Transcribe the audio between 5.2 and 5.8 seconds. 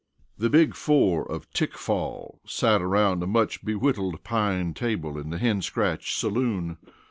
the Hen